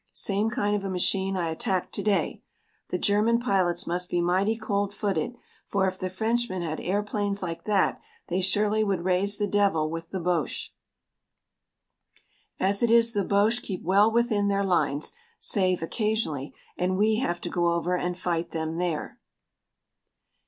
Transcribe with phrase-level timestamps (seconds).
[0.13, 2.41] Same kind of a machine I attacked to day.
[2.89, 5.35] The German pilots must be mighty cold footed,
[5.67, 10.09] for if the Frenchmen had airplanes like that they surely would raise the devil with
[10.09, 10.71] the Boches.
[12.59, 17.39] As it is the Boches keep well within their lines, save occasionally, and we have
[17.41, 19.19] to go over and fight them there.